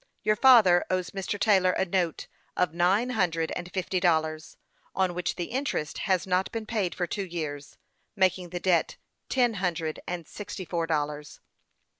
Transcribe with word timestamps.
"Your 0.23 0.35
father 0.35 0.83
owes 0.89 1.11
Mr. 1.11 1.39
Taylor 1.39 1.73
a 1.73 1.85
note 1.85 2.25
of 2.57 2.73
nine 2.73 3.11
hundred 3.11 3.51
and 3.51 3.71
fifty 3.71 3.99
dollars, 3.99 4.57
on 4.95 5.13
which 5.13 5.35
the 5.35 5.51
interest 5.51 5.99
has 6.09 6.25
not 6.25 6.51
been 6.51 6.65
paid 6.65 6.95
for 6.95 7.05
two 7.05 7.23
years, 7.25 7.77
making 8.15 8.49
the 8.49 8.59
debt 8.59 8.97
ten 9.29 9.53
hundred 9.61 9.99
and 10.07 10.27
sixty 10.27 10.65
four 10.65 10.87
dollars." 10.87 11.39